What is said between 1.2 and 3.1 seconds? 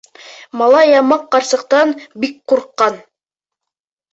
ҡарсыҡтан бик ҡурҡҡан.